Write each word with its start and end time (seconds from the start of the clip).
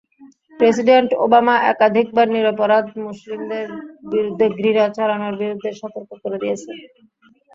President 0.59 1.09
Obama 1.23 1.55
একাধিকবার 1.71 2.27
নিরপরাধ 2.35 2.85
মুসলিমদের 3.05 3.65
বিরুদ্ধে 4.11 4.45
ঘৃণা 4.57 4.85
ছড়ানোর 4.95 5.35
বিরুদ্ধে 5.41 5.69
সতর্ক 5.79 6.09
করে 6.23 6.37
দিয়েছেন। 6.43 6.77